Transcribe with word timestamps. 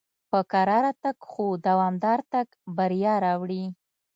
په 0.29 0.39
کراره 0.51 0.91
تګ 1.03 1.17
خو 1.29 1.45
دوامدار 1.67 2.19
تګ 2.31 2.47
بریا 2.77 3.13
راوړي. 3.25 3.63